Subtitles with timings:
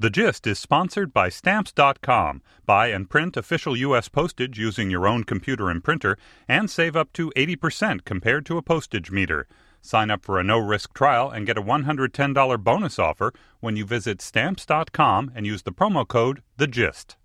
[0.00, 2.40] The Gist is sponsored by Stamps.com.
[2.64, 4.08] Buy and print official U.S.
[4.08, 8.62] postage using your own computer and printer and save up to 80% compared to a
[8.62, 9.48] postage meter.
[9.80, 13.84] Sign up for a no risk trial and get a $110 bonus offer when you
[13.84, 17.16] visit Stamps.com and use the promo code The Gist.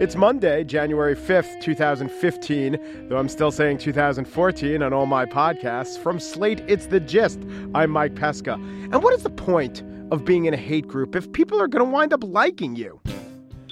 [0.00, 6.02] It's Monday, January 5th, 2015, though I'm still saying 2014 on all my podcasts.
[6.02, 7.38] From Slate, it's The Gist.
[7.74, 8.54] I'm Mike Pesca.
[8.54, 11.84] And what is the point of being in a hate group if people are going
[11.84, 12.98] to wind up liking you?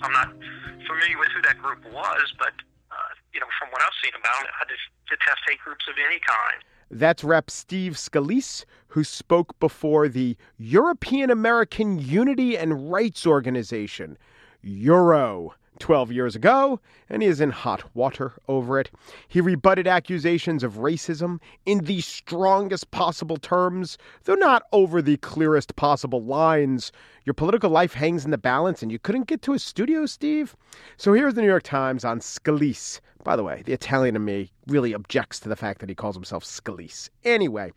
[0.02, 0.34] I'm not
[0.86, 2.52] familiar with who that group was, but,
[2.90, 2.94] uh,
[3.32, 6.20] you know, from what I've seen about it, I just detest hate groups of any
[6.26, 6.62] kind.
[6.90, 7.48] That's Rep.
[7.48, 14.18] Steve Scalise, who spoke before the European American Unity and Rights Organization,
[14.60, 15.54] Euro.
[15.78, 18.90] 12 years ago, and he is in hot water over it.
[19.28, 25.76] He rebutted accusations of racism in the strongest possible terms, though not over the clearest
[25.76, 26.92] possible lines.
[27.24, 30.56] Your political life hangs in the balance, and you couldn't get to a studio, Steve?
[30.96, 33.00] So here's the New York Times on Scalise.
[33.24, 36.16] By the way, the Italian in me really objects to the fact that he calls
[36.16, 37.10] himself Scalise.
[37.24, 37.72] Anyway,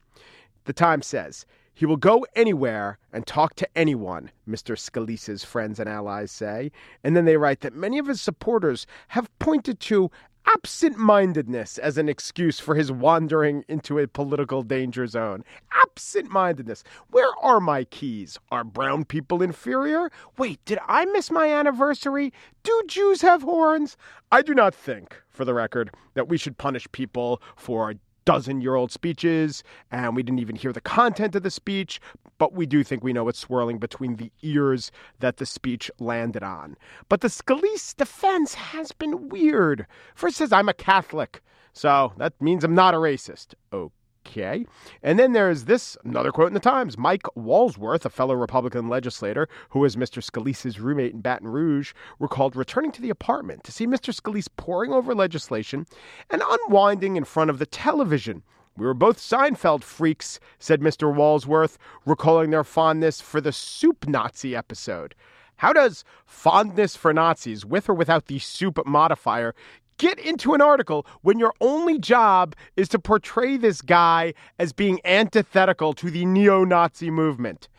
[0.65, 4.77] the Times says he will go anywhere and talk to anyone, Mr.
[4.77, 6.72] Scalise's friends and allies say.
[7.03, 10.11] And then they write that many of his supporters have pointed to
[10.45, 15.44] absent mindedness as an excuse for his wandering into a political danger zone.
[15.83, 16.83] Absent mindedness.
[17.09, 18.38] Where are my keys?
[18.52, 20.11] Are brown people inferior?
[20.38, 22.33] Wait, did I miss my anniversary?
[22.64, 23.97] Do Jews have horns?
[24.31, 27.93] I do not think, for the record, that we should punish people for
[28.26, 31.99] dozen year old speeches, and we didn't even hear the content of the speech,
[32.37, 36.43] but we do think we know what's swirling between the ears that the speech landed
[36.43, 36.77] on.
[37.09, 39.86] But the Scalise defense has been weird.
[40.15, 41.42] First says I'm a Catholic,
[41.73, 43.54] so that means I'm not a racist.
[43.73, 43.93] Okay.
[44.26, 44.65] Okay.
[45.02, 46.98] And then there's this another quote in the Times.
[46.98, 50.23] Mike Walsworth, a fellow Republican legislator who was Mr.
[50.23, 54.14] Scalise's roommate in Baton Rouge, recalled returning to the apartment to see Mr.
[54.14, 55.86] Scalise poring over legislation
[56.30, 58.43] and unwinding in front of the television.
[58.77, 61.14] We were both Seinfeld freaks, said Mr.
[61.14, 65.14] Walsworth, recalling their fondness for the Soup Nazi episode.
[65.61, 69.53] How does fondness for Nazis, with or without the soup modifier,
[70.02, 75.00] get into an article when your only job is to portray this guy as being
[75.06, 77.70] antithetical to the neo Nazi movement.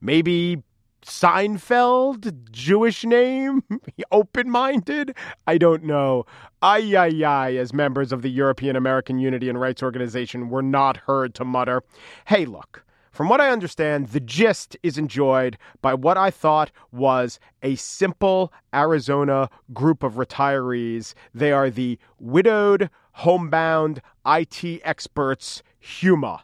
[0.00, 0.62] Maybe
[1.04, 3.64] Seinfeld, Jewish name,
[4.12, 5.16] open minded?
[5.48, 6.26] I don't know.
[6.62, 10.96] Ay, ay, ay, as members of the European American Unity and Rights Organization were not
[10.96, 11.82] heard to mutter,
[12.26, 12.83] hey, look.
[13.14, 18.52] From what I understand, the gist is enjoyed by what I thought was a simple
[18.74, 21.14] Arizona group of retirees.
[21.32, 26.40] They are the widowed, homebound IT experts, Huma.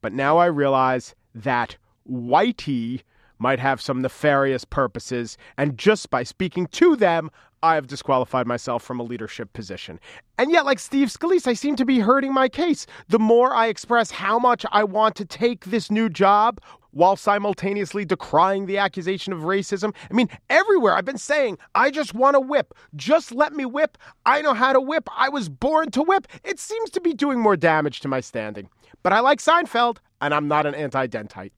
[0.00, 1.76] But now I realize that
[2.10, 3.02] Whitey
[3.42, 7.28] might have some nefarious purposes, and just by speaking to them,
[7.64, 9.98] I have disqualified myself from a leadership position.
[10.38, 12.86] And yet, like Steve Scalise, I seem to be hurting my case.
[13.08, 16.60] The more I express how much I want to take this new job
[16.92, 19.94] while simultaneously decrying the accusation of racism.
[20.10, 22.74] I mean, everywhere I've been saying, I just want to whip.
[22.94, 23.98] Just let me whip.
[24.24, 25.08] I know how to whip.
[25.16, 26.26] I was born to whip.
[26.44, 28.68] It seems to be doing more damage to my standing.
[29.02, 31.50] But I like Seinfeld, and I'm not an anti dentite.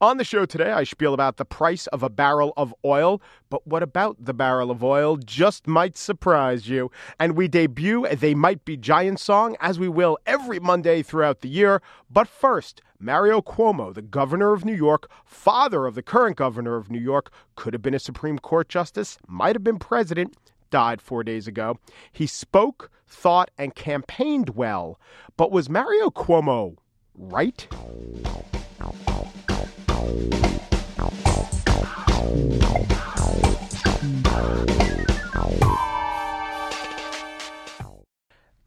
[0.00, 3.20] On the show today, I spiel about the price of a barrel of oil,
[3.50, 6.90] but what about the barrel of oil just might surprise you.
[7.20, 11.48] And we debut They Might Be Giant song, as we will every Monday throughout the
[11.48, 11.82] year.
[12.10, 16.90] But first, Mario Cuomo, the governor of New York, father of the current governor of
[16.90, 20.36] New York, could have been a Supreme Court justice, might have been president,
[20.70, 21.78] died four days ago.
[22.10, 24.98] He spoke, thought, and campaigned well.
[25.36, 26.76] But was Mario Cuomo
[27.14, 27.68] right?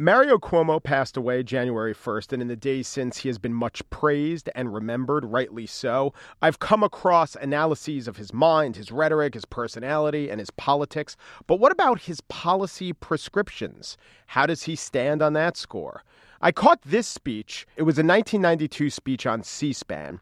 [0.01, 3.87] Mario Cuomo passed away January 1st, and in the days since, he has been much
[3.91, 6.11] praised and remembered, rightly so.
[6.41, 11.15] I've come across analyses of his mind, his rhetoric, his personality, and his politics.
[11.45, 13.95] But what about his policy prescriptions?
[14.25, 16.03] How does he stand on that score?
[16.41, 17.67] I caught this speech.
[17.75, 20.19] It was a 1992 speech on C SPAN.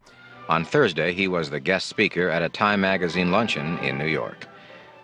[0.50, 4.46] On Thursday, he was the guest speaker at a Time magazine luncheon in New York.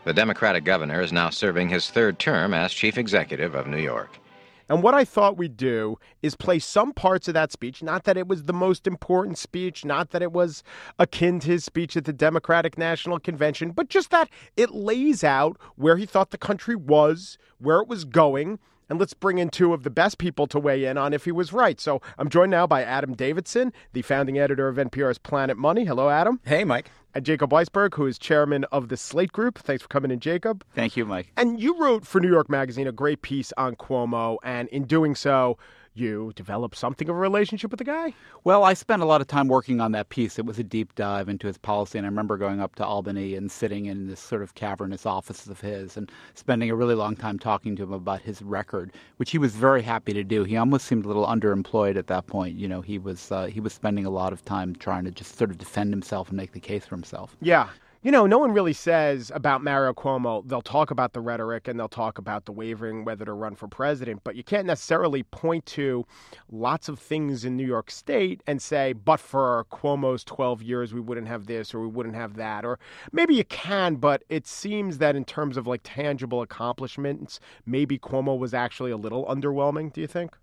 [0.04, 4.19] The Democratic governor is now serving his third term as chief executive of New York.
[4.67, 7.83] And what I thought we'd do is play some parts of that speech.
[7.83, 10.63] Not that it was the most important speech, not that it was
[10.97, 15.57] akin to his speech at the Democratic National Convention, but just that it lays out
[15.75, 18.59] where he thought the country was, where it was going.
[18.90, 21.32] And let's bring in two of the best people to weigh in on if he
[21.32, 21.80] was right.
[21.80, 25.86] So I'm joined now by Adam Davidson, the founding editor of NPR's Planet Money.
[25.86, 26.40] Hello, Adam.
[26.46, 29.58] Hey, Mike and Jacob Weisberg, who is chairman of the Slate Group.
[29.58, 30.64] Thanks for coming in, Jacob.
[30.76, 31.32] Thank you, Mike.
[31.38, 35.16] And you wrote for New York Magazine a great piece on Cuomo, and in doing
[35.16, 35.58] so,
[35.95, 38.13] you developed something of a relationship with the guy?
[38.44, 40.38] Well, I spent a lot of time working on that piece.
[40.38, 43.36] It was a deep dive into his policy, and I remember going up to Albany
[43.36, 47.15] and sitting in this sort of cavernous office of his and spending a really long
[47.15, 50.44] time talking to him about his record, which he was very happy to do.
[50.44, 52.57] He almost seemed a little underemployed at that point.
[52.57, 55.38] You know, he was uh, he was spending a lot of time trying to just
[55.38, 57.36] sort of defend himself and make the case for himself.
[57.41, 57.69] Yeah,
[58.06, 60.48] you know, no one really says about Mario Cuomo.
[60.48, 63.68] They'll talk about the rhetoric and they'll talk about the wavering whether to run for
[63.68, 66.06] president, but you can't necessarily point to
[66.52, 71.00] lots of things in New York State and say, but for Cuomo's 12 years, we
[71.00, 72.63] wouldn't have this or we wouldn't have that.
[72.63, 72.78] Or
[73.12, 78.38] maybe you can, but it seems that in terms of like tangible accomplishments, maybe Cuomo
[78.38, 80.38] was actually a little underwhelming, do you think?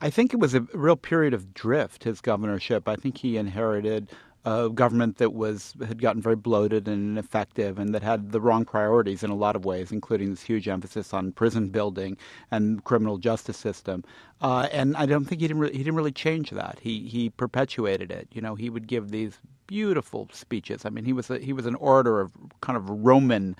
[0.00, 2.88] I think it was a real period of drift, his governorship.
[2.88, 4.10] I think he inherited
[4.44, 8.64] a government that was had gotten very bloated and ineffective, and that had the wrong
[8.64, 12.16] priorities in a lot of ways, including this huge emphasis on prison building
[12.50, 14.04] and criminal justice system.
[14.40, 16.78] Uh, and I don't think he didn't re- he didn't really change that.
[16.82, 18.28] He he perpetuated it.
[18.32, 20.84] You know, he would give these beautiful speeches.
[20.84, 23.56] I mean, he was a, he was an orator of kind of Roman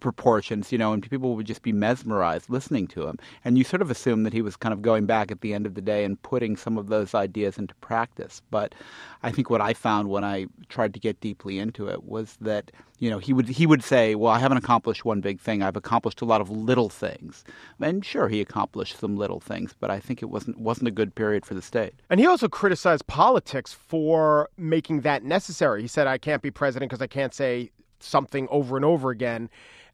[0.00, 3.18] proportions, you know, and people would just be mesmerized listening to him.
[3.44, 5.66] And you sort of assume that he was kind of going back at the end
[5.66, 8.42] of the day and putting some of those ideas into practice.
[8.50, 8.74] But
[9.22, 12.70] I think what I found when I tried to get deeply into it was that,
[12.98, 15.62] you know, he would he would say, "Well, I haven't accomplished one big thing.
[15.62, 17.44] I've accomplished a lot of little things."
[17.80, 21.14] And sure, he accomplished some little things, but I think it wasn't wasn't a good
[21.14, 21.94] period for the state.
[22.10, 25.82] And he also criticized politics for making that necessary.
[25.82, 27.70] He said, "I can't be president because I can't say
[28.00, 29.50] something over and over again."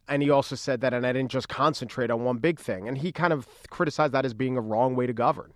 [0.08, 2.88] And he also said that, and I didn't just concentrate on one big thing.
[2.88, 5.52] And he kind of criticized that as being a wrong way to govern.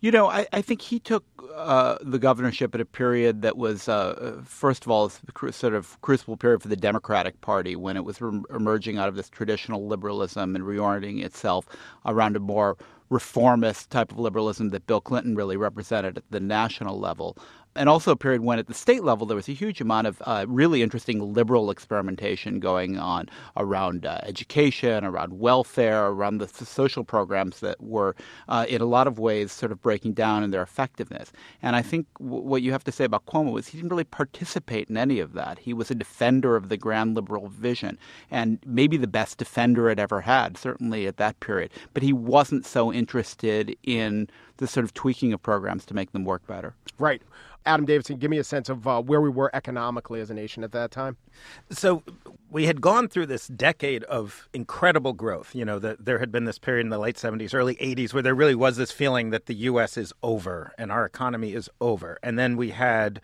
[0.00, 3.88] You know, I, I think he took uh, the governorship at a period that was,
[3.88, 5.10] uh, first of all,
[5.50, 9.16] sort of crucible period for the Democratic Party when it was re- emerging out of
[9.16, 11.66] this traditional liberalism and reorienting itself
[12.04, 12.76] around a more
[13.08, 17.38] reformist type of liberalism that Bill Clinton really represented at the national level
[17.76, 20.22] and also a period when at the state level there was a huge amount of
[20.26, 27.04] uh, really interesting liberal experimentation going on around uh, education, around welfare, around the social
[27.04, 28.14] programs that were
[28.48, 31.32] uh, in a lot of ways sort of breaking down in their effectiveness.
[31.62, 34.04] And I think w- what you have to say about Cuomo is he didn't really
[34.04, 35.58] participate in any of that.
[35.58, 37.98] He was a defender of the grand liberal vision
[38.30, 41.72] and maybe the best defender it ever had, certainly at that period.
[41.92, 44.28] But he wasn't so interested in
[44.58, 46.74] the sort of tweaking of programs to make them work better.
[46.98, 47.22] Right.
[47.66, 50.62] Adam Davidson, give me a sense of uh, where we were economically as a nation
[50.62, 51.16] at that time.
[51.70, 52.02] So
[52.50, 55.54] we had gone through this decade of incredible growth.
[55.54, 58.22] You know, the, there had been this period in the late 70s, early 80s where
[58.22, 59.96] there really was this feeling that the U.S.
[59.96, 62.18] is over and our economy is over.
[62.22, 63.20] And then we had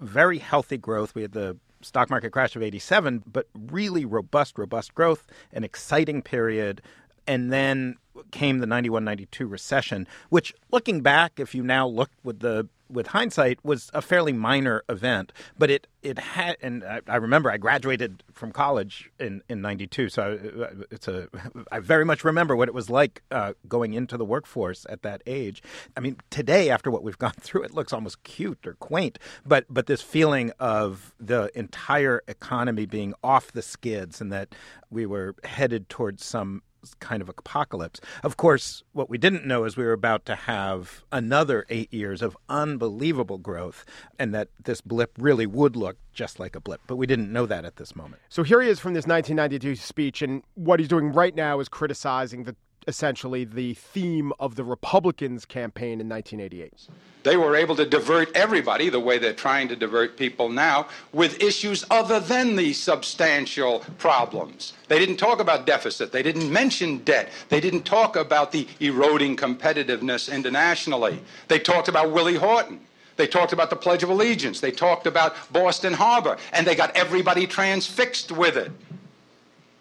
[0.00, 1.14] very healthy growth.
[1.14, 6.22] We had the stock market crash of 87, but really robust, robust growth, an exciting
[6.22, 6.80] period.
[7.26, 7.96] And then
[8.30, 13.06] came the 91 92 recession, which looking back, if you now look with the with
[13.08, 16.56] hindsight, was a fairly minor event, but it it had.
[16.60, 21.28] And I, I remember I graduated from college in in '92, so I, it's a.
[21.70, 25.22] I very much remember what it was like uh, going into the workforce at that
[25.26, 25.62] age.
[25.96, 29.64] I mean, today after what we've gone through, it looks almost cute or quaint, but
[29.70, 34.54] but this feeling of the entire economy being off the skids and that
[34.90, 36.62] we were headed towards some
[37.00, 38.00] kind of apocalypse.
[38.22, 42.22] Of course, what we didn't know is we were about to have another eight years
[42.22, 43.84] of unbelievable growth,
[44.18, 46.80] and that this blip really would look just like a blip.
[46.86, 48.22] But we didn't know that at this moment.
[48.28, 51.68] So here he is from this 1992 speech, and what he's doing right now is
[51.68, 56.88] criticizing the essentially the theme of the Republicans' campaign in 1988.
[57.22, 61.40] They were able to divert everybody the way they're trying to divert people now with
[61.40, 64.72] issues other than these substantial problems.
[64.88, 66.12] They didn't talk about deficit.
[66.12, 67.30] They didn't mention debt.
[67.48, 71.20] They didn't talk about the eroding competitiveness internationally.
[71.48, 72.80] They talked about Willie Horton.
[73.16, 74.60] They talked about the Pledge of Allegiance.
[74.60, 76.38] They talked about Boston Harbor.
[76.52, 78.72] And they got everybody transfixed with it.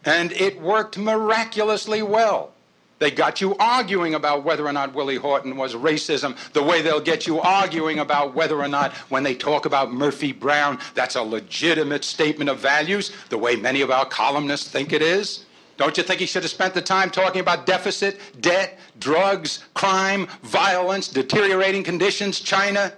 [0.05, 2.53] And it worked miraculously well.
[3.01, 7.01] They got you arguing about whether or not Willie Horton was racism, the way they'll
[7.01, 11.24] get you arguing about whether or not, when they talk about Murphy Brown, that's a
[11.24, 15.46] legitimate statement of values, the way many of our columnists think it is.
[15.77, 20.27] Don't you think he should have spent the time talking about deficit, debt, drugs, crime,
[20.43, 22.93] violence, deteriorating conditions, China?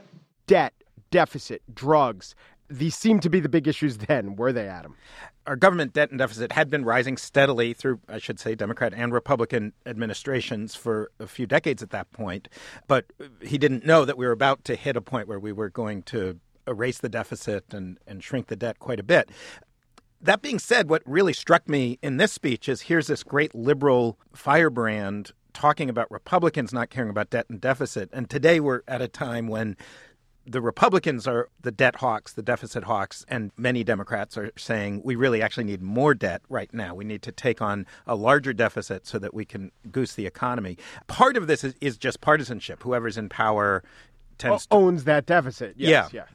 [0.48, 0.74] Debt,
[1.12, 2.36] deficit, drugs.
[2.70, 4.98] These seem to be the big issues then, were they, Adam?
[5.46, 9.12] Our government debt and deficit had been rising steadily through, I should say, Democrat and
[9.12, 12.48] Republican administrations for a few decades at that point.
[12.88, 13.06] But
[13.42, 16.04] he didn't know that we were about to hit a point where we were going
[16.04, 19.30] to erase the deficit and, and shrink the debt quite a bit.
[20.22, 24.18] That being said, what really struck me in this speech is here's this great liberal
[24.34, 28.10] firebrand talking about Republicans not caring about debt and deficit.
[28.14, 29.76] And today we're at a time when
[30.46, 35.16] the Republicans are the debt hawks, the deficit hawks, and many Democrats are saying we
[35.16, 36.94] really actually need more debt right now.
[36.94, 40.78] We need to take on a larger deficit so that we can goose the economy.
[41.08, 42.84] Part of this is, is just partisanship.
[42.84, 43.84] Whoever's in power
[44.38, 45.76] tends o- owns that deficit.
[45.78, 46.22] Yes, yeah.
[46.22, 46.26] yeah.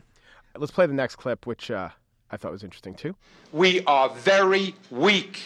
[0.56, 1.90] Let's play the next clip, which uh,
[2.30, 3.14] I thought was interesting too.
[3.52, 5.40] We are very weak,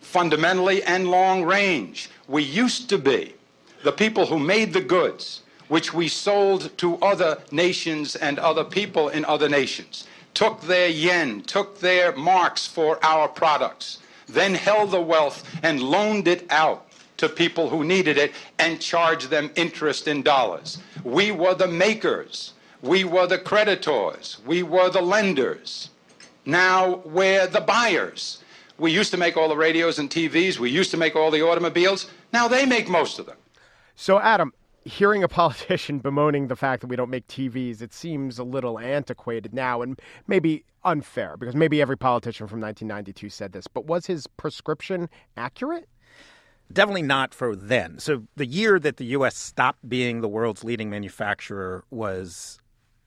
[0.00, 2.08] fundamentally and long range.
[2.28, 3.34] We used to be
[3.84, 9.08] the people who made the goods which we sold to other nations and other people
[9.08, 13.98] in other nations, took their yen, took their marks for our products,
[14.28, 19.30] then held the wealth and loaned it out to people who needed it and charged
[19.30, 20.78] them interest in dollars.
[21.04, 22.54] We were the makers.
[22.82, 24.38] We were the creditors.
[24.44, 25.90] We were the lenders.
[26.44, 28.42] Now we're the buyers.
[28.76, 30.58] We used to make all the radios and TVs.
[30.58, 32.10] We used to make all the automobiles.
[32.32, 33.36] Now they make most of them.
[33.94, 34.52] So, Adam,
[34.84, 38.78] hearing a politician bemoaning the fact that we don't make TVs, it seems a little
[38.78, 43.66] antiquated now and maybe unfair because maybe every politician from 1992 said this.
[43.66, 45.88] But was his prescription accurate?
[46.72, 47.98] Definitely not for then.
[47.98, 49.36] So the year that the U.S.
[49.36, 52.60] stopped being the world's leading manufacturer was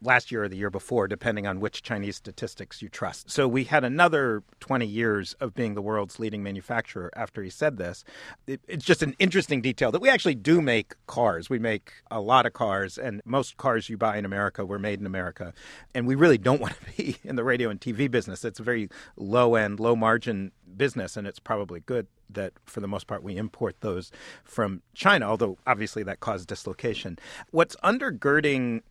[0.04, 3.30] last year or the year before, depending on which Chinese statistics you trust.
[3.30, 7.78] So we had another 20 years of being the world's leading manufacturer after he said
[7.78, 8.04] this.
[8.48, 11.50] It, it's just an interesting detail that we actually do make cars.
[11.50, 15.00] We make a lot of cars, and most cars you buy in America were made
[15.00, 15.54] in America.
[15.94, 18.46] And we really don't want to be in the radio and TV business.
[18.46, 22.88] It's a very low end, low margin business, and it's probably good that for the
[22.88, 24.12] most part we import those
[24.44, 27.18] from China, although obviously that caused dislocation.
[27.52, 28.82] What's undergirding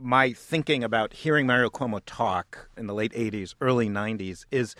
[0.00, 4.74] my thinking about hearing Mario Cuomo talk in the late 80s, early 90s is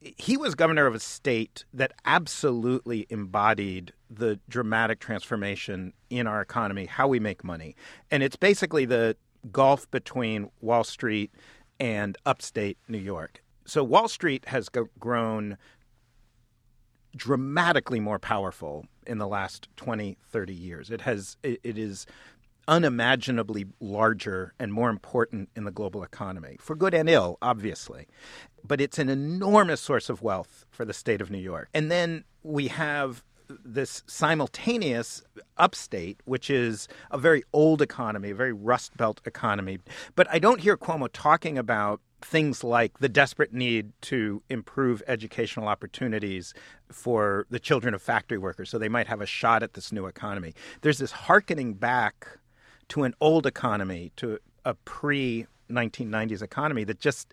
[0.00, 6.86] he was governor of a state that absolutely embodied the dramatic transformation in our economy,
[6.86, 7.74] how we make money.
[8.10, 9.16] And it's basically the
[9.50, 11.30] gulf between Wall Street
[11.80, 13.42] and upstate New York.
[13.64, 15.56] So Wall Street has grown
[17.16, 20.90] dramatically more powerful in the last 20, 30 years.
[20.90, 22.06] It has it, it is
[22.68, 28.06] unimaginably larger and more important in the global economy, for good and ill, obviously.
[28.66, 31.68] But it's an enormous source of wealth for the state of New York.
[31.74, 33.22] And then we have
[33.64, 35.22] this simultaneous
[35.58, 39.78] upstate, which is a very old economy, a very rust belt economy.
[40.14, 45.68] But I don't hear Cuomo talking about things like the desperate need to improve educational
[45.68, 46.54] opportunities
[46.90, 50.06] for the children of factory workers so they might have a shot at this new
[50.06, 50.54] economy.
[50.80, 52.38] There's this harkening back
[52.88, 57.32] to an old economy, to a pre 1990s economy that just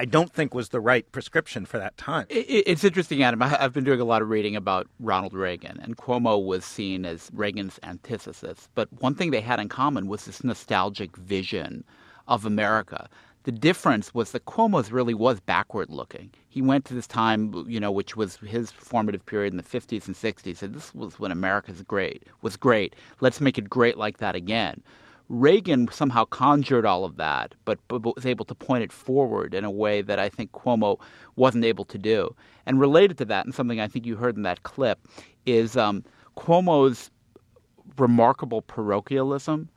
[0.00, 2.26] I don't think was the right prescription for that time.
[2.30, 3.42] It's interesting, Adam.
[3.42, 7.30] I've been doing a lot of reading about Ronald Reagan, and Cuomo was seen as
[7.32, 8.68] Reagan's antithesis.
[8.76, 11.82] But one thing they had in common was this nostalgic vision
[12.28, 13.08] of America.
[13.48, 16.28] The difference was that Cuomo's really was backward looking.
[16.50, 20.06] He went to this time, you know, which was his formative period in the 50s
[20.06, 20.60] and 60s.
[20.60, 22.94] And this was when America's great was great.
[23.22, 24.82] Let's make it great like that again.
[25.30, 29.64] Reagan somehow conjured all of that, but, but, was able to point it forward in
[29.64, 31.00] a way that I think Cuomo
[31.36, 32.36] wasn't able to do.
[32.66, 34.98] And related to that, and something I think you heard in that clip,
[35.46, 36.04] is um,
[36.36, 37.10] Cuomo's
[37.96, 39.70] remarkable parochialism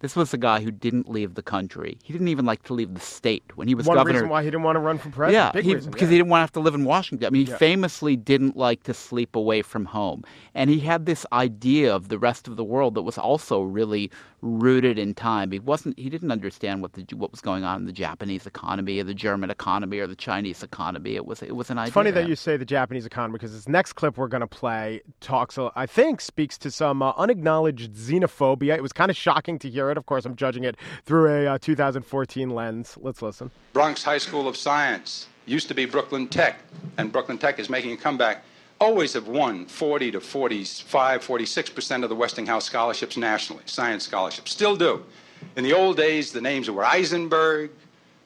[0.00, 1.98] this was a guy who didn't leave the country.
[2.02, 4.18] He didn't even like to leave the state when he was One governor.
[4.18, 5.54] reason why he didn't want to run for president.
[5.54, 6.12] Yeah, he, reason, because yeah.
[6.12, 7.26] he didn't want to have to live in Washington.
[7.26, 7.58] I mean, he yeah.
[7.58, 10.22] famously didn't like to sleep away from home,
[10.54, 14.10] and he had this idea of the rest of the world that was also really
[14.42, 15.50] rooted in time.
[15.50, 15.98] He wasn't.
[15.98, 19.14] He didn't understand what the what was going on in the Japanese economy, or the
[19.14, 21.16] German economy, or the Chinese economy.
[21.16, 21.88] It was it was an idea.
[21.88, 24.46] It's funny that you say the Japanese economy because this next clip we're going to
[24.46, 25.58] play talks.
[25.58, 28.76] I think speaks to some uh, unacknowledged xenophobia.
[28.76, 29.96] It was kind of shocking to hear it.
[29.96, 32.98] Of course, I'm judging it through a uh, 2014 lens.
[33.00, 33.50] Let's listen.
[33.72, 36.58] Bronx High School of Science used to be Brooklyn Tech,
[36.98, 38.44] and Brooklyn Tech is making a comeback.
[38.78, 44.50] Always have won 40 to 45, 46% of the Westinghouse scholarships nationally, science scholarships.
[44.50, 45.04] Still do.
[45.56, 47.70] In the old days, the names were Eisenberg,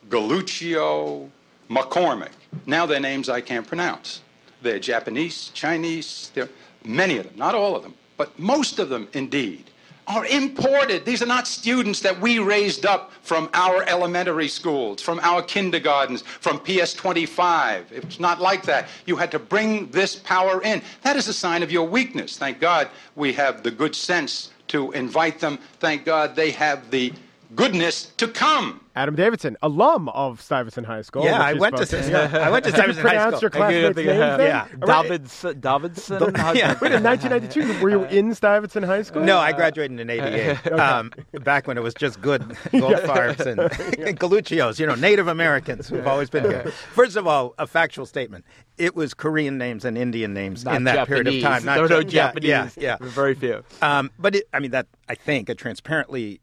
[0.08, 1.28] Galluccio,
[1.68, 2.32] McCormick.
[2.66, 4.22] Now they're names I can't pronounce.
[4.60, 6.48] They're Japanese, Chinese, they're
[6.84, 9.69] many of them, not all of them, but most of them indeed
[10.10, 11.04] are imported.
[11.04, 16.22] These are not students that we raised up from our elementary schools, from our kindergartens,
[16.22, 17.92] from PS 25.
[17.92, 18.88] It's not like that.
[19.06, 20.82] You had to bring this power in.
[21.02, 22.36] That is a sign of your weakness.
[22.36, 25.58] Thank God we have the good sense to invite them.
[25.78, 27.12] Thank God they have the
[27.54, 28.80] goodness to come.
[28.96, 31.24] Adam Davidson, alum of Stuyvesant High School.
[31.24, 33.40] Yeah, I went to spoke yeah, I went to Did you Stuyvesant High pronounce School.
[33.42, 34.40] your classmates' names then?
[34.40, 35.02] Yeah.
[35.02, 36.34] Davidson, Davidson.
[36.34, 36.78] How'd Yeah.
[36.82, 39.22] Wait, in 1992, were you in Stuyvesant High School?
[39.22, 40.72] No, I graduated in '88.
[40.72, 41.12] um,
[41.44, 42.42] back when it was just good
[42.72, 43.60] Goldfarbs and,
[44.08, 46.70] and Galluccios, you know, Native Americans who've always been here.
[46.92, 48.44] First of all, a factual statement:
[48.76, 51.64] it was Korean names and Indian names Not in that period of time.
[51.64, 52.50] Not no, no, Ja- yeah, Japanese.
[52.50, 52.96] Yeah, yeah.
[53.00, 53.62] Very few.
[53.82, 56.40] Um, but it, I mean, that I think a transparently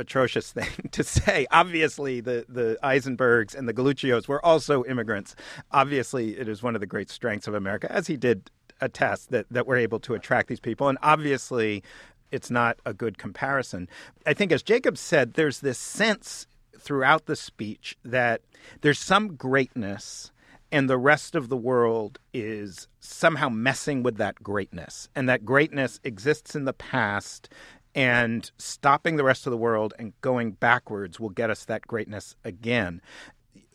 [0.00, 1.46] atrocious thing to say.
[1.50, 5.36] Obviously, the the Eisenbergs and the Galluccios were also immigrants.
[5.70, 9.46] Obviously, it is one of the great strengths of America, as he did attest that
[9.50, 10.88] that we're able to attract these people.
[10.88, 11.82] And obviously,
[12.30, 13.88] it's not a good comparison.
[14.26, 16.46] I think, as Jacob said, there's this sense
[16.78, 18.40] throughout the speech that
[18.80, 20.32] there's some greatness
[20.72, 25.08] and the rest of the world is somehow messing with that greatness.
[25.14, 27.48] And that greatness exists in the past,
[27.94, 32.36] and stopping the rest of the world and going backwards will get us that greatness
[32.44, 33.00] again.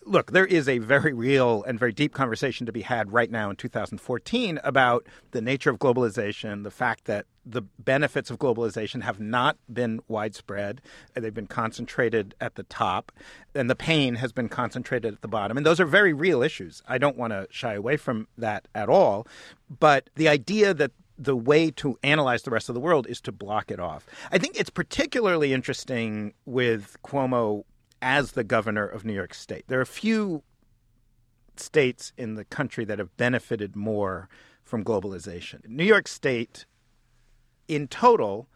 [0.07, 3.49] Look, there is a very real and very deep conversation to be had right now
[3.49, 9.19] in 2014 about the nature of globalization, the fact that the benefits of globalization have
[9.19, 10.81] not been widespread.
[11.15, 13.11] They've been concentrated at the top,
[13.55, 15.57] and the pain has been concentrated at the bottom.
[15.57, 16.83] And those are very real issues.
[16.87, 19.25] I don't want to shy away from that at all.
[19.79, 23.31] But the idea that the way to analyze the rest of the world is to
[23.31, 24.05] block it off.
[24.31, 27.63] I think it's particularly interesting with Cuomo
[28.01, 29.65] as the governor of New York State.
[29.67, 30.43] There are a few
[31.55, 34.27] states in the country that have benefited more
[34.63, 35.67] from globalization.
[35.67, 36.65] New York State,
[37.67, 38.47] in total,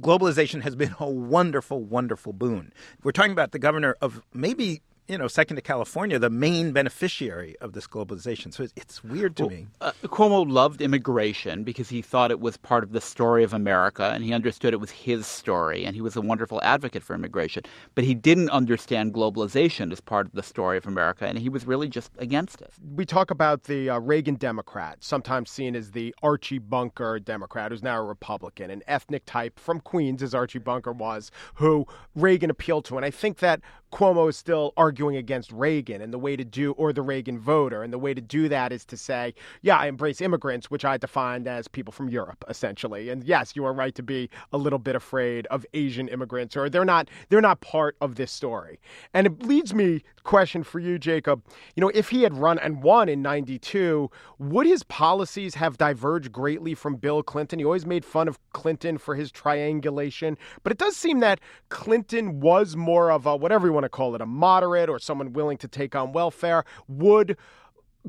[0.00, 2.72] globalization has been a wonderful, wonderful boon.
[3.02, 7.56] We're talking about the governor of maybe you know, second to California, the main beneficiary
[7.60, 8.52] of this globalization.
[8.54, 9.66] So it's, it's weird to me.
[9.80, 14.10] Uh, Cuomo loved immigration because he thought it was part of the story of America
[14.14, 17.64] and he understood it was his story and he was a wonderful advocate for immigration.
[17.94, 21.66] But he didn't understand globalization as part of the story of America and he was
[21.66, 22.72] really just against it.
[22.94, 27.82] We talk about the uh, Reagan Democrat, sometimes seen as the Archie Bunker Democrat, who's
[27.82, 32.84] now a Republican, an ethnic type from Queens, as Archie Bunker was, who Reagan appealed
[32.86, 32.96] to.
[32.96, 33.60] And I think that
[33.92, 37.82] Cuomo is still arguing against Reagan and the way to do, or the Reagan voter.
[37.82, 40.96] And the way to do that is to say, yeah, I embrace immigrants, which I
[40.96, 43.10] defined as people from Europe, essentially.
[43.10, 46.70] And yes, you are right to be a little bit afraid of Asian immigrants, or
[46.70, 48.80] they're not, they're not part of this story.
[49.12, 51.42] And it leads me, question for you, Jacob.
[51.74, 56.32] You know, if he had run and won in 92, would his policies have diverged
[56.32, 57.58] greatly from Bill Clinton?
[57.58, 62.40] He always made fun of Clinton for his triangulation, but it does seem that Clinton
[62.40, 65.58] was more of a, whatever you want to call it, a moderate or someone willing
[65.58, 66.64] to take on welfare.
[66.88, 67.36] Would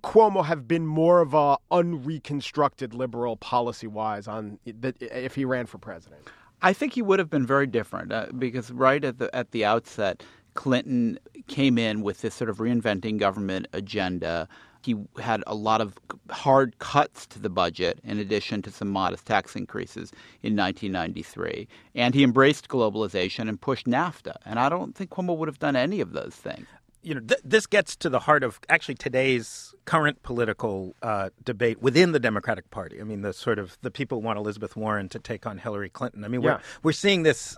[0.02, 5.78] Cuomo have been more of a unreconstructed liberal policy wise on if he ran for
[5.78, 6.28] president?
[6.62, 9.66] I think he would have been very different uh, because right at the at the
[9.66, 14.48] outset, Clinton came in with this sort of reinventing government agenda.
[14.86, 15.98] He had a lot of
[16.30, 21.68] hard cuts to the budget in addition to some modest tax increases in 1993.
[21.96, 24.36] And he embraced globalization and pushed NAFTA.
[24.46, 26.68] And I don't think Cuomo would have done any of those things.
[27.06, 31.82] You know, th- this gets to the heart of actually today's current political uh, debate
[31.82, 33.02] within the Democratic Party.
[33.02, 36.24] I mean, the sort of the people want Elizabeth Warren to take on Hillary Clinton.
[36.24, 36.60] I mean, we're Yeah.
[36.82, 37.58] we're seeing this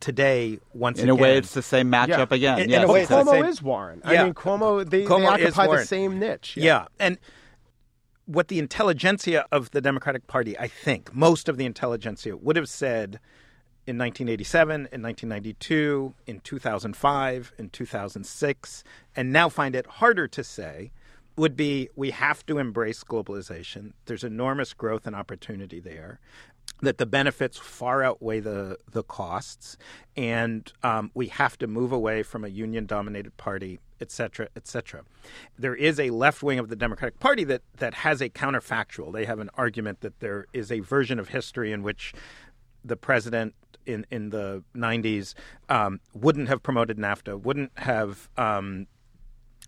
[0.00, 1.18] today once In again.
[1.18, 2.36] a way, it's the same matchup Yeah.
[2.36, 2.58] again.
[2.60, 4.02] In- in a way, it's it's the the Cuomo same- is Warren.
[4.04, 4.22] Yeah.
[4.22, 6.56] I mean, Cuomo, they, Cuomo they is occupy the same niche.
[6.56, 6.86] Yeah.
[6.98, 7.18] And
[8.26, 12.68] what the intelligentsia of the Democratic Party, I think, most of the intelligentsia would have
[12.68, 13.20] said
[13.86, 18.82] in 1987, in 1992, in 2005, in 2006,
[19.14, 20.90] and now find it harder to say
[21.36, 23.92] would be we have to embrace globalization.
[24.06, 26.18] There's enormous growth and opportunity there.
[26.82, 29.78] That the benefits far outweigh the the costs,
[30.16, 35.02] and um, we have to move away from a union-dominated party, et cetera, et cetera.
[35.58, 39.12] There is a left wing of the Democratic Party that that has a counterfactual.
[39.12, 42.12] They have an argument that there is a version of history in which
[42.84, 43.54] the president
[43.86, 45.34] in in the 90s
[45.68, 48.86] um, wouldn't have promoted NAFTA, wouldn't have um,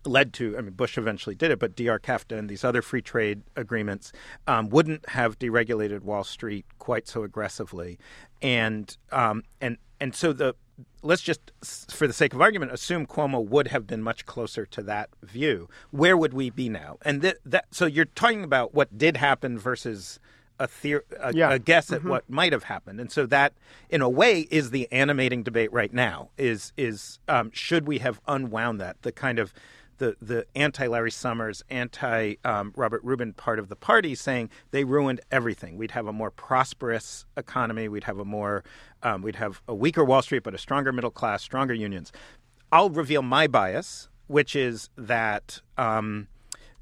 [0.05, 3.41] led to, I mean, Bush eventually did it, but DR-CAFTA and these other free trade
[3.55, 4.11] agreements
[4.47, 7.99] um, wouldn't have deregulated Wall Street quite so aggressively,
[8.41, 10.55] and um, and and so the
[11.01, 11.51] let's just,
[11.91, 15.67] for the sake of argument, assume Cuomo would have been much closer to that view.
[15.91, 16.97] Where would we be now?
[17.03, 20.19] And that, that so you're talking about what did happen versus
[20.57, 21.51] a, theor- a, Yeah.
[21.51, 22.09] a guess at Mhm.
[22.09, 23.53] what might have happened, and so that,
[23.89, 26.29] in a way, is the animating debate right now.
[26.37, 29.01] Is is um, should we have unwound that?
[29.01, 29.53] The kind of
[29.99, 34.83] the the anti Larry Summers, anti um, Robert Rubin part of the party saying they
[34.83, 35.77] ruined everything.
[35.77, 37.87] We'd have a more prosperous economy.
[37.87, 38.63] We'd have a more
[39.03, 42.11] um, we'd have a weaker Wall Street, but a stronger middle class, stronger unions.
[42.71, 45.61] I'll reveal my bias, which is that.
[45.77, 46.27] Um,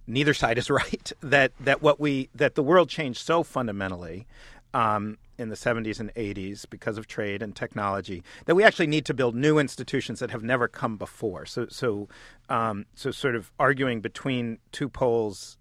[0.08, 1.12] neither side is right.
[1.21, 4.25] That that what we that the world changed so fundamentally
[4.73, 9.06] um, in the 70s and 80s because of trade and technology that we actually need
[9.06, 11.45] to build new institutions that have never come before.
[11.45, 12.08] So so
[12.49, 15.58] um, so sort of arguing between two poles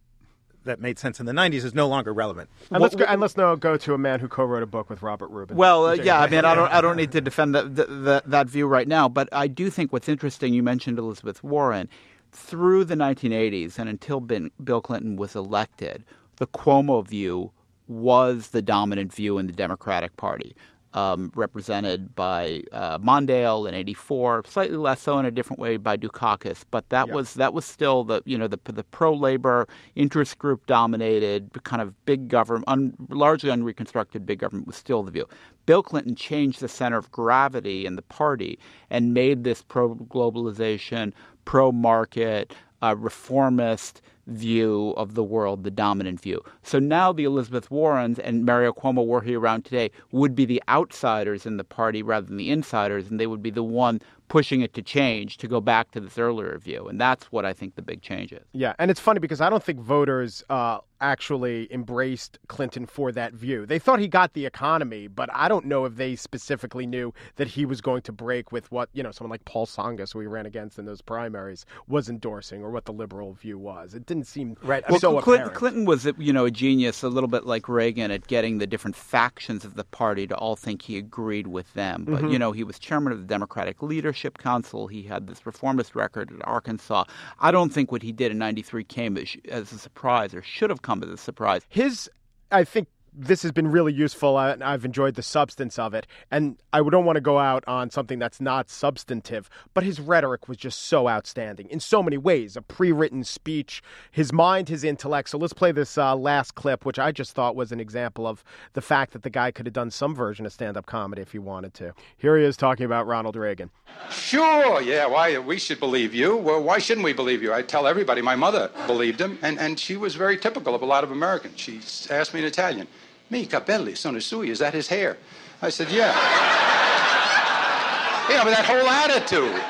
[0.65, 2.51] that made sense in the 90s is no longer relevant.
[2.71, 5.01] And let's go, and let's now go to a man who co-wrote a book with
[5.01, 5.57] Robert Rubin.
[5.57, 8.49] Well, uh, yeah, I mean, I don't, I don't need to defend that, that that
[8.49, 10.53] view right now, but I do think what's interesting.
[10.53, 11.89] You mentioned Elizabeth Warren
[12.33, 16.05] through the 1980s and until bin, Bill Clinton was elected,
[16.37, 17.53] the Cuomo view
[17.89, 20.55] was the dominant view in the Democratic Party.
[20.95, 25.95] Um, represented by uh, Mondale in '84, slightly less so in a different way by
[25.99, 27.15] Dukakis, but that Yeah.
[27.15, 31.83] was that was still the you know the the pro labor interest group dominated kind
[31.83, 35.27] of big government, un, largely unreconstructed big government was still the view.
[35.67, 41.13] Bill Clinton changed the center of gravity in the party and made this pro globalization,
[41.45, 46.43] pro market, uh, reformist view of the world the dominant view.
[46.63, 50.63] So now the Elizabeth Warrens and Mario Cuomo were here around today would be the
[50.69, 54.61] outsiders in the party rather than the insiders, and they would be the one pushing
[54.61, 56.89] it to change to go back to this earlier view.
[56.89, 58.45] And that's what I think the big change is.
[58.53, 63.33] Yeah, and it's funny because I don't think voters uh, actually embraced Clinton for that
[63.33, 63.67] view.
[63.67, 67.49] They thought he got the economy, but I don't know if they specifically knew that
[67.49, 70.27] he was going to break with what you know someone like Paul Tsongas, who he
[70.27, 73.95] ran against in those primaries, was endorsing, or what the liberal view was.
[73.95, 74.85] It didn't seem Right.
[74.99, 75.55] so well, Clin- apparent.
[75.55, 78.97] Clinton was, you know, a genius, a little bit like Reagan, at getting the different
[78.97, 82.05] factions of the party to all think he agreed with them.
[82.07, 82.29] But Mm-hmm.
[82.33, 84.87] you know, he was chairman of the Democratic Leadership Council.
[84.87, 87.05] He had this reformist record at Arkansas.
[87.41, 90.71] I don't think what he did in '93 came as, as a surprise, or should
[90.71, 91.63] have come as a surprise.
[91.69, 92.09] his
[92.53, 96.57] i think this has been really useful and i've enjoyed the substance of it and
[96.73, 100.59] i don't want to go out on something that's not substantive but his rhetoric was
[100.59, 105.39] just so outstanding in so many ways a pre-written speech his mind his intellect so
[105.39, 108.83] let's play this uh, last clip which i just thought was an example of the
[108.83, 111.73] fact that the guy could have done some version of stand-up comedy if he wanted
[111.73, 113.71] to here he is talking about ronald reagan
[114.11, 116.37] Sure, yeah, why we should believe you.
[116.37, 117.53] Well, why shouldn't we believe you?
[117.53, 120.87] I tell everybody my mother believed him, and, and she was very typical of a
[120.87, 121.59] lot of Americans.
[121.59, 122.87] She asked me in Italian,
[123.29, 125.17] Mi capelli sono sui, is that his hair?
[125.61, 126.13] I said, yeah.
[128.29, 129.61] you know, but that whole attitude.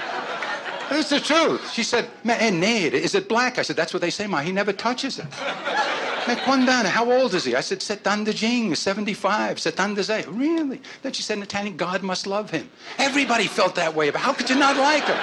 [0.90, 1.73] It's the truth.
[1.73, 3.59] She said, Ma is it black?
[3.59, 5.25] I said, that's what they say, Ma, he never touches it.
[6.29, 7.55] Ma quand'anno, how old is he?
[7.55, 10.27] I said, Setandajing, 75, Setandazei.
[10.29, 10.81] Really?
[11.03, 12.69] Then she said Italian, God must love him.
[12.99, 15.16] Everybody felt that way, but how could you not like him?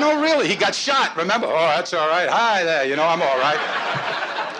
[0.00, 1.46] No, really, he got shot, remember?
[1.46, 2.28] Oh, that's all right.
[2.28, 3.58] Hi there, you know, I'm all right.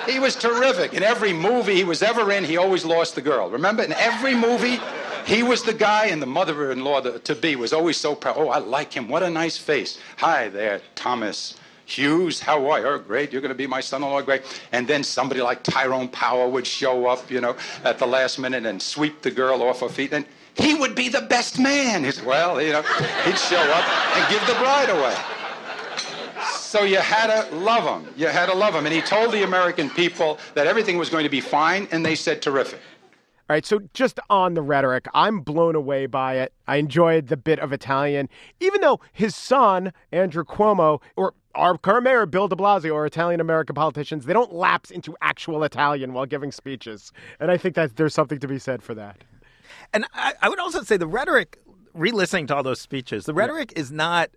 [0.07, 0.95] He was terrific.
[0.95, 3.51] In every movie he was ever in, he always lost the girl.
[3.51, 4.79] Remember, in every movie,
[5.27, 8.37] he was the guy, and the mother in law to be was always so proud.
[8.37, 9.09] Oh, I like him.
[9.09, 9.99] What a nice face.
[10.19, 12.41] Hi there, Thomas Hughes.
[12.41, 12.87] How are you?
[12.87, 13.33] Oh, great.
[13.33, 14.23] You're going to be my son-in-law.
[14.23, 14.43] Great.
[14.73, 18.67] And then somebody like Tyrone Power would show up, you know, at the last minute
[18.67, 20.13] and sweep the girl off her feet.
[20.13, 22.05] And he would be the best man.
[22.05, 25.17] He's, well, you know, he'd show up and give the bride away.
[26.73, 28.15] So you had to love him.
[28.17, 28.87] You had to love him.
[28.87, 32.15] And he told the American people that everything was going to be fine, and they
[32.15, 32.81] said terrific.
[33.51, 36.55] All right, so just on the rhetoric, I'm blown away by it.
[36.67, 38.31] I enjoyed the bit of Italian,
[38.61, 43.43] even though his son, Andrew Cuomo, or our current mayor, Bill de Blasio, or Italian
[43.43, 47.13] American politicians, they don't lapse into actual Italian while giving speeches.
[47.39, 49.19] And I think that there's something to be said for that.
[49.93, 51.59] And I, I would also say the rhetoric,
[51.93, 54.31] re-listening to all those speeches, the rhetoric is not.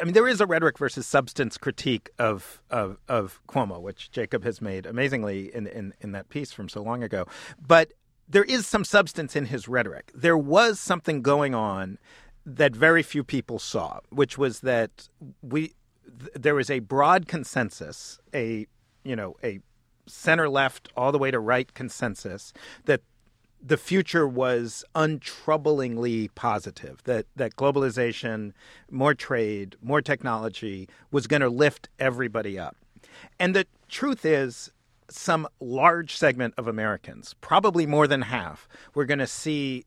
[0.00, 4.44] I mean, there is a rhetoric versus substance critique of of, of Cuomo, which Jacob
[4.44, 7.26] has made amazingly in, in in that piece from so long ago.
[7.60, 7.92] But
[8.28, 10.10] there is some substance in his rhetoric.
[10.14, 11.98] There was something going on
[12.44, 15.08] that very few people saw, which was that
[15.42, 15.74] we
[16.18, 18.66] th- there was a broad consensus, a
[19.04, 19.60] you know a
[20.06, 22.52] center left all the way to right consensus
[22.86, 23.00] that
[23.62, 28.52] the future was untroublingly positive that that globalization,
[28.90, 32.76] more trade, more technology was going to lift everybody up.
[33.38, 34.72] And the truth is
[35.08, 39.84] some large segment of Americans, probably more than half, were going to see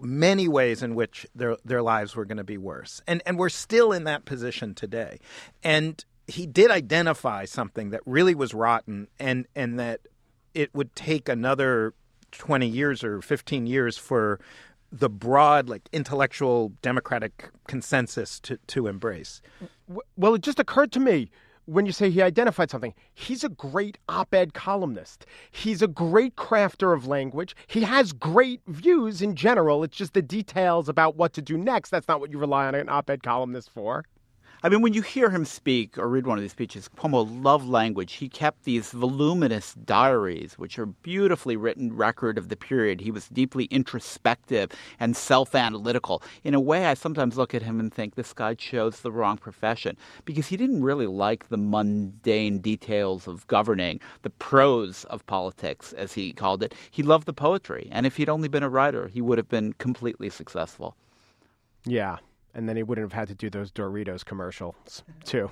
[0.00, 3.02] many ways in which their their lives were going to be worse.
[3.06, 5.18] And and we're still in that position today.
[5.62, 10.00] And he did identify something that really was rotten and and that
[10.54, 11.92] it would take another
[12.38, 14.40] 20 years or 15 years for
[14.92, 19.42] the broad like intellectual democratic consensus to to embrace.
[20.16, 21.30] Well, it just occurred to me
[21.66, 25.26] when you say he identified something, he's a great op ed columnist.
[25.50, 27.54] He's a great crafter of language.
[27.66, 29.82] He has great views in general.
[29.82, 31.90] It's just the details about what to do next.
[31.90, 34.04] That's not what you rely on an op ed columnist for.
[34.62, 37.68] I mean, when you hear him speak or read one of these speeches, Cuomo loved
[37.68, 38.14] language.
[38.14, 43.02] He kept these voluminous diaries, which are beautifully written record of the period.
[43.02, 46.22] He was deeply introspective and self-analytical.
[46.42, 49.36] In a way, I sometimes look at him and think this guy chose the wrong
[49.36, 55.92] profession because he didn't really like the mundane details of governing, the prose of politics,
[55.92, 56.74] as he called it.
[56.90, 59.74] He loved the poetry, and if he'd only been a writer, he would have been
[59.74, 60.96] completely successful.
[61.84, 62.16] Yeah,
[62.56, 65.50] and then he wouldn't have had to do those Doritos commercials too.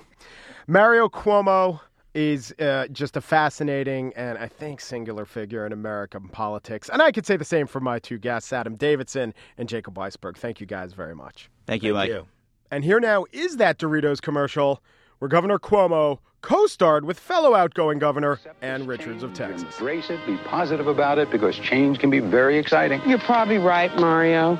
[0.67, 1.79] Mario Cuomo
[2.13, 6.89] is uh, just a fascinating and I think singular figure in American politics.
[6.89, 10.37] And I could say the same for my two guests, Adam Davidson and Jacob Weisberg.
[10.37, 11.49] Thank you guys very much.
[11.67, 12.17] Thank you, Thank Mike.
[12.21, 12.27] You.
[12.71, 14.81] And here now is that Doritos commercial
[15.19, 19.77] where Governor Cuomo co-starred with fellow outgoing governor Ann Richards of Texas.
[19.79, 23.01] Embrace it, be positive about it, because change can be very exciting.
[23.07, 24.57] You're probably right, Mario.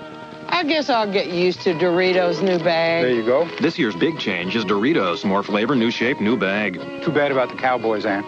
[0.50, 3.04] I guess I'll get used to Doritos' new bag.
[3.04, 3.46] There you go.
[3.60, 5.26] This year's big change is Doritos.
[5.26, 6.74] More flavor, new shape, new bag.
[7.04, 8.24] Too bad about the Cowboys, Ann.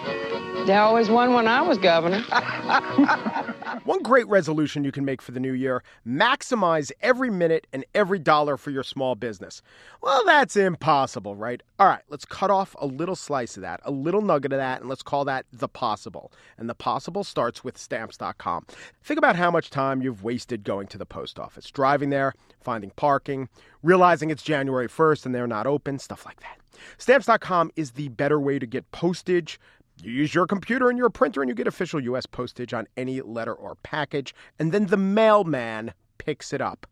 [0.67, 2.19] They always won when I was governor.
[3.85, 8.19] One great resolution you can make for the new year maximize every minute and every
[8.19, 9.61] dollar for your small business.
[10.01, 11.63] Well, that's impossible, right?
[11.79, 14.81] All right, let's cut off a little slice of that, a little nugget of that,
[14.81, 16.33] and let's call that the possible.
[16.57, 18.65] And the possible starts with stamps.com.
[19.01, 22.89] Think about how much time you've wasted going to the post office, driving there, finding
[22.97, 23.47] parking,
[23.83, 26.57] realizing it's January 1st and they're not open, stuff like that.
[26.97, 29.59] Stamps.com is the better way to get postage
[30.01, 32.25] you use your computer and your printer and you get official U.S.
[32.25, 36.85] postage on any letter or package, and then the mailman picks it up.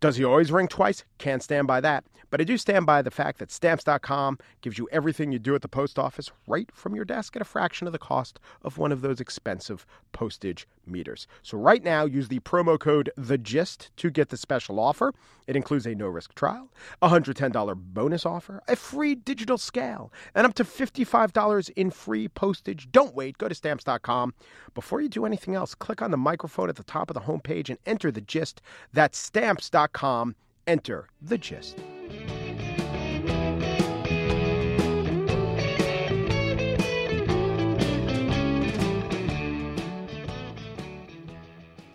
[0.00, 1.04] Does he always ring twice?
[1.18, 2.04] Can't stand by that.
[2.28, 5.62] But I do stand by the fact that stamps.com gives you everything you do at
[5.62, 8.90] the post office right from your desk at a fraction of the cost of one
[8.90, 11.26] of those expensive postage meters.
[11.42, 15.12] So right now, use the promo code The Gist to get the special offer.
[15.46, 20.46] It includes a no risk trial, a $110 bonus offer, a free digital scale, and
[20.46, 22.90] up to $55 in free postage.
[22.92, 23.38] Don't wait.
[23.38, 24.34] Go to stamps.com.
[24.74, 27.68] Before you do anything else, click on the microphone at the top of the homepage
[27.68, 28.60] and enter the gist.
[28.92, 30.36] That's stamps.com.
[30.66, 31.78] Enter the gist.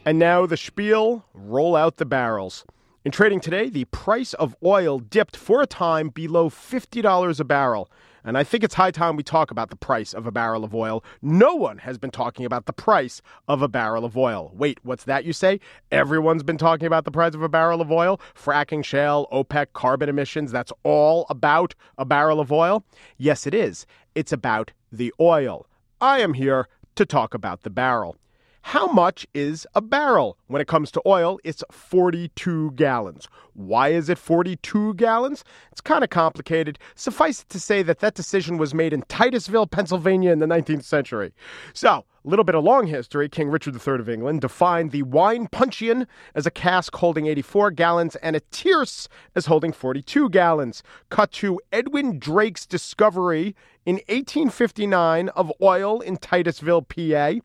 [0.07, 2.63] And now the spiel roll out the barrels.
[3.03, 7.91] In trading today, the price of oil dipped for a time below $50 a barrel.
[8.23, 10.73] And I think it's high time we talk about the price of a barrel of
[10.73, 11.03] oil.
[11.21, 14.49] No one has been talking about the price of a barrel of oil.
[14.55, 15.59] Wait, what's that you say?
[15.91, 18.21] Everyone's been talking about the price of a barrel of oil?
[18.33, 22.85] Fracking, shale, OPEC, carbon emissions, that's all about a barrel of oil?
[23.17, 23.85] Yes, it is.
[24.15, 25.67] It's about the oil.
[25.99, 28.15] I am here to talk about the barrel.
[28.71, 30.37] How much is a barrel?
[30.47, 33.29] When it comes to oil, it's 42 gallons.
[33.53, 35.45] Why is it 42 gallons?
[35.71, 36.77] It's kind of complicated.
[36.93, 40.83] Suffice it to say that that decision was made in Titusville, Pennsylvania in the 19th
[40.83, 41.33] century.
[41.71, 43.29] So, a little bit of long history.
[43.29, 48.17] King Richard III of England defined the wine puncheon as a cask holding 84 gallons
[48.17, 50.83] and a tierce as holding 42 gallons.
[51.09, 53.55] Cut to Edwin Drake's discovery
[53.87, 57.35] in 1859 of oil in Titusville, PA.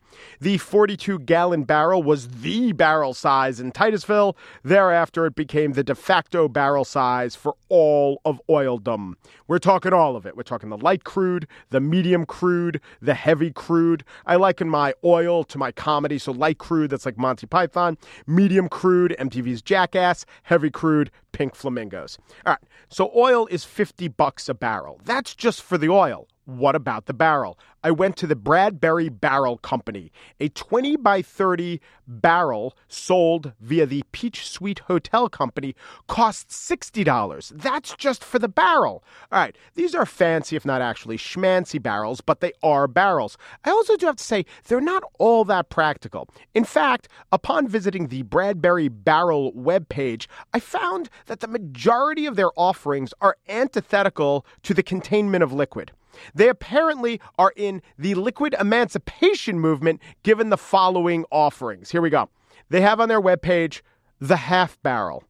[0.40, 4.37] The 42 gallon barrel was the barrel size in Titusville.
[4.64, 9.14] Thereafter, it became the de facto barrel size for all of oildom.
[9.46, 10.37] We're talking all of it.
[10.37, 14.02] We're talking the light crude, the medium crude, the heavy crude.
[14.26, 16.18] I liken my oil to my comedy.
[16.18, 17.96] So light crude, that's like Monty Python.
[18.26, 20.26] Medium crude, MTV's Jackass.
[20.42, 22.18] Heavy crude, Pink Flamingos.
[22.44, 22.62] All right.
[22.88, 25.00] So oil is 50 bucks a barrel.
[25.05, 26.26] That's just for the oil.
[26.44, 27.59] What about the barrel?
[27.85, 30.12] I went to the Bradbury Barrel Company.
[30.40, 35.74] A 20 by 30 barrel sold via the Peach Suite Hotel Company
[36.07, 37.52] costs $60.
[37.55, 39.02] That's just for the barrel.
[39.31, 43.37] All right, these are fancy, if not actually schmancy barrels, but they are barrels.
[43.64, 46.28] I also do have to say, they're not all that practical.
[46.55, 52.50] In fact, upon visiting the Bradbury Barrel webpage, I found that the majority of their
[52.57, 55.92] offerings are antithetical to the containment of liquid.
[56.35, 61.90] They apparently are in the liquid emancipation movement given the following offerings.
[61.90, 62.29] Here we go.
[62.68, 63.83] They have on their webpage
[64.20, 65.25] the half barrel,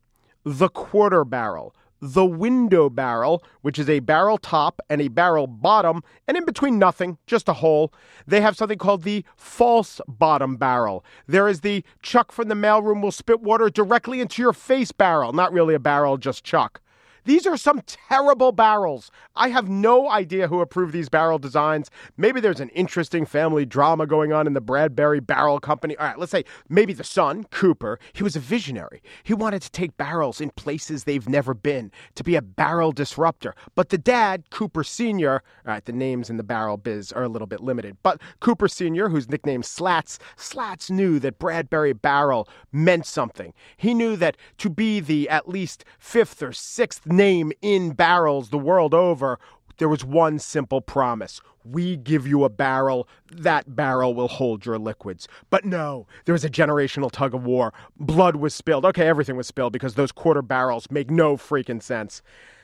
[0.45, 6.03] the quarter barrel, the window barrel, which is a barrel top and a barrel bottom,
[6.27, 7.95] and in between nothing, just a hole.
[8.27, 11.05] They have something called the false bottom barrel.
[11.29, 15.33] There is the Chuck from the mailroom will spit water directly into your face barrel.
[15.33, 16.82] Not really a barrel, just Chuck.
[17.25, 19.11] These are some terrible barrels.
[19.37, 21.91] I have no idea who approved these barrel designs.
[22.17, 25.97] Maybe there's an interesting family drama going on in the Bradbury Barrel Company.
[25.97, 29.03] All right, let's say maybe the son, Cooper, he was a visionary.
[29.23, 33.55] He wanted to take barrels in places they've never been, to be a barrel disruptor.
[33.75, 35.41] But the dad, Cooper Sr., all
[35.73, 39.09] right, the names in the barrel biz are a little bit limited, but Cooper Sr.,
[39.09, 43.53] whose nickname Slats, Slats knew that Bradbury Barrel meant something.
[43.77, 48.59] He knew that to be the at least fifth or sixth name in barrels the
[48.59, 49.39] world over,
[49.79, 51.41] there was one simple promise.
[51.65, 55.29] We give you a barrel, that barrel will hold your liquids.
[55.51, 57.73] But no, there was a generational tug of war.
[57.99, 58.85] Blood was spilled.
[58.85, 62.23] Okay, everything was spilled because those quarter barrels make no freaking sense.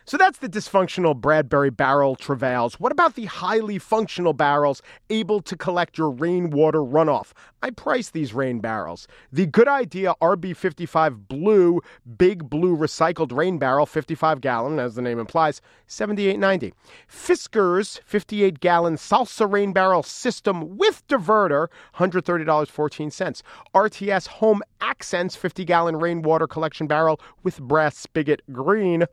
[0.09, 2.81] So that's the dysfunctional Bradbury barrel travails.
[2.81, 7.33] What about the highly functional barrels able to collect your rainwater runoff?
[7.63, 9.07] I price these rain barrels.
[9.31, 11.83] The good idea RB55 blue,
[12.17, 16.73] big blue recycled rain barrel, 55 gallon, as the name implies, 78.90.
[17.07, 23.43] Fiskars 58 gallon salsa rain barrel system with diverter, $130.14.
[23.75, 29.05] RTS Home Accents 50 gallon rainwater collection barrel with brass spigot green.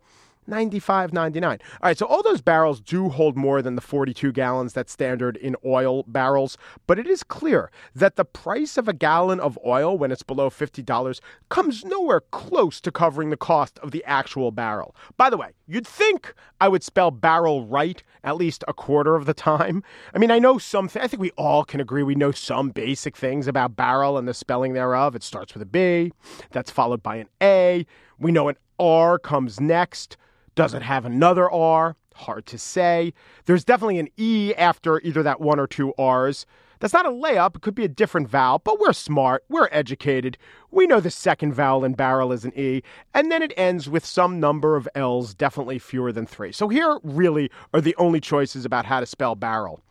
[0.49, 1.45] 95.99.
[1.45, 5.37] All right, so all those barrels do hold more than the 42 gallons that's standard
[5.37, 9.97] in oil barrels, but it is clear that the price of a gallon of oil
[9.97, 14.95] when it's below $50 comes nowhere close to covering the cost of the actual barrel.
[15.17, 19.25] By the way, you'd think I would spell barrel right at least a quarter of
[19.25, 19.83] the time.
[20.13, 22.69] I mean, I know some th- I think we all can agree we know some
[22.69, 25.15] basic things about barrel and the spelling thereof.
[25.15, 26.11] It starts with a B,
[26.51, 27.85] that's followed by an A.
[28.17, 30.17] We know an R comes next.
[30.55, 31.97] Does it have another R?
[32.15, 33.13] Hard to say.
[33.45, 36.45] There's definitely an E after either that one or two R's.
[36.79, 37.55] That's not a layup.
[37.55, 39.43] It could be a different vowel, but we're smart.
[39.49, 40.37] We're educated.
[40.71, 42.81] We know the second vowel in barrel is an E,
[43.13, 46.51] and then it ends with some number of L's, definitely fewer than three.
[46.51, 49.81] So here really are the only choices about how to spell barrel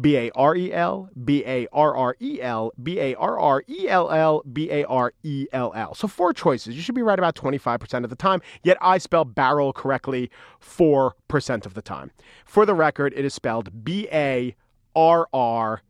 [0.00, 3.64] B A R E L, B A R R E L, B A R R
[3.68, 5.94] E L L, B A R E L L.
[5.94, 6.76] So four choices.
[6.76, 11.66] You should be right about 25% of the time, yet I spell barrel correctly 4%
[11.66, 12.10] of the time.
[12.44, 14.54] For the record, it is spelled B A
[14.94, 15.87] R R E L.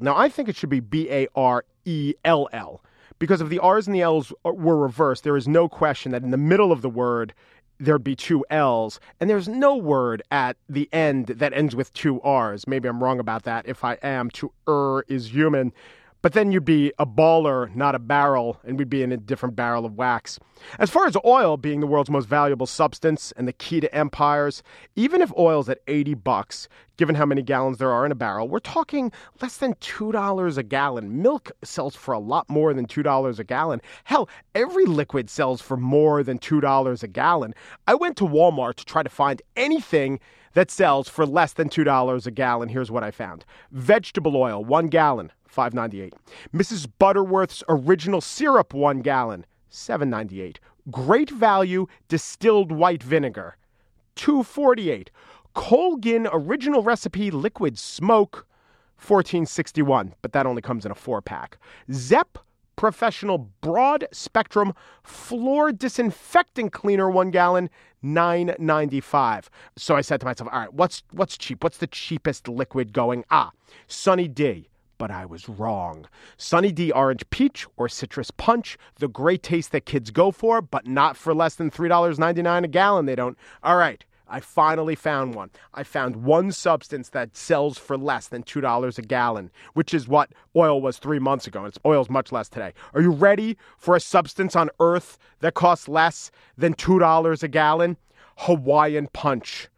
[0.00, 2.82] Now, I think it should be B A R E L L
[3.18, 6.30] because if the R's and the L's were reversed, there is no question that in
[6.30, 7.34] the middle of the word,
[7.78, 12.20] there'd be two L's, and there's no word at the end that ends with two
[12.22, 12.66] R's.
[12.66, 13.66] Maybe I'm wrong about that.
[13.66, 15.72] If I am, to er is human.
[16.24, 19.56] But then you'd be a baller, not a barrel, and we'd be in a different
[19.56, 20.40] barrel of wax.
[20.78, 24.62] As far as oil being the world's most valuable substance and the key to empires,
[24.96, 28.48] even if oil's at 80 bucks, given how many gallons there are in a barrel,
[28.48, 31.20] we're talking less than $2 a gallon.
[31.20, 33.82] Milk sells for a lot more than $2 a gallon.
[34.04, 37.54] Hell, every liquid sells for more than $2 a gallon.
[37.86, 40.20] I went to Walmart to try to find anything
[40.54, 42.70] that sells for less than $2 a gallon.
[42.70, 43.44] Here's what I found.
[43.72, 46.12] Vegetable oil, 1 gallon, 5.98.
[46.52, 46.88] Mrs.
[46.98, 50.56] Butterworth's original syrup 1 gallon, 7.98.
[50.90, 53.56] Great value distilled white vinegar,
[54.16, 55.08] 2.48.
[55.54, 58.46] Colgin original recipe liquid smoke,
[58.96, 61.58] 1461, but that only comes in a 4 pack.
[61.92, 62.38] Zep
[62.76, 67.70] professional broad spectrum floor disinfecting cleaner 1 gallon
[68.02, 72.92] 9.95 so i said to myself all right what's what's cheap what's the cheapest liquid
[72.92, 73.50] going ah
[73.86, 76.06] sunny d but I was wrong.
[76.36, 80.86] Sunny D Orange Peach or Citrus Punch, the great taste that kids go for, but
[80.86, 83.06] not for less than $3.99 a gallon.
[83.06, 83.36] They don't.
[83.62, 84.04] All right.
[84.26, 85.50] I finally found one.
[85.74, 90.32] I found one substance that sells for less than $2 a gallon, which is what
[90.56, 91.64] oil was three months ago.
[91.64, 92.72] And oil's much less today.
[92.94, 97.96] Are you ready for a substance on earth that costs less than $2 a gallon?
[98.38, 99.68] Hawaiian Punch.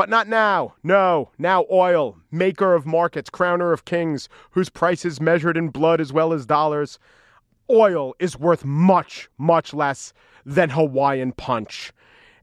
[0.00, 0.76] But not now.
[0.82, 6.00] No, now oil, maker of markets, crowner of kings, whose price is measured in blood
[6.00, 6.98] as well as dollars.
[7.68, 10.14] Oil is worth much, much less
[10.46, 11.92] than Hawaiian punch.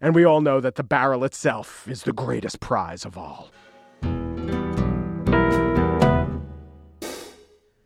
[0.02, 3.50] And we all know that the barrel itself is the greatest prize of all.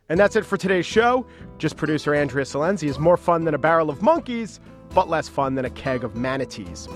[0.10, 1.26] And that's it for today's show.
[1.60, 4.60] Just producer Andrea Silenzi is more fun than a barrel of monkeys,
[4.94, 6.90] but less fun than a keg of manatees.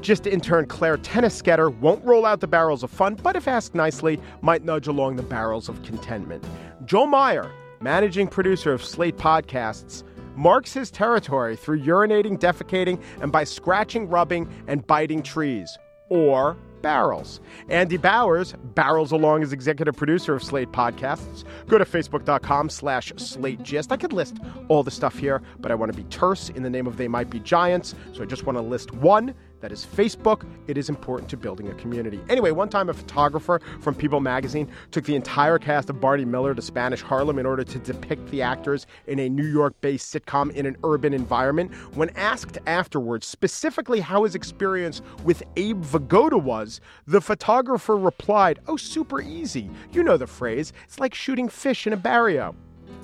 [0.00, 4.20] Just intern Claire Tennisketter won't roll out the barrels of fun, but if asked nicely,
[4.42, 6.44] might nudge along the barrels of contentment.
[6.84, 10.04] Joe Meyer, managing producer of Slate Podcasts,
[10.36, 15.76] marks his territory through urinating, defecating, and by scratching, rubbing, and biting trees.
[16.10, 17.40] Or barrels.
[17.68, 21.44] Andy Bowers barrels along as executive producer of Slate Podcasts.
[21.66, 23.90] Go to facebook.com slash slate gist.
[23.90, 24.36] I could list
[24.68, 27.08] all the stuff here, but I want to be terse in the name of They
[27.08, 30.46] Might Be Giants, so I just want to list one that is Facebook.
[30.66, 32.20] It is important to building a community.
[32.28, 36.54] Anyway, one time a photographer from People magazine took the entire cast of Barney Miller
[36.54, 40.50] to Spanish Harlem in order to depict the actors in a New York based sitcom
[40.52, 41.74] in an urban environment.
[41.94, 48.76] When asked afterwards specifically how his experience with Abe Vigoda was, the photographer replied, Oh,
[48.76, 49.70] super easy.
[49.92, 50.72] You know the phrase.
[50.84, 52.54] It's like shooting fish in a barrio.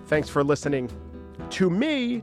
[0.07, 0.91] Thanks for listening
[1.51, 2.23] to me.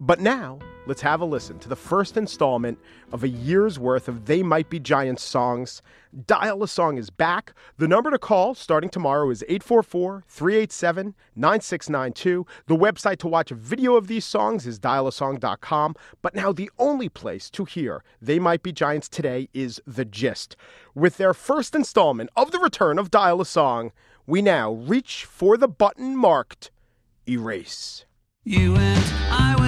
[0.00, 2.78] But now, let's have a listen to the first installment
[3.12, 5.82] of a year's worth of They Might Be Giants songs.
[6.26, 7.52] Dial a Song is back.
[7.76, 12.46] The number to call starting tomorrow is 844 387 9692.
[12.66, 15.96] The website to watch a video of these songs is dialasong.com.
[16.22, 20.56] But now, the only place to hear They Might Be Giants today is The Gist.
[20.94, 23.92] With their first installment of the return of Dial a Song,
[24.26, 26.70] we now reach for the button marked
[27.28, 28.04] Erase.
[28.44, 29.65] You and I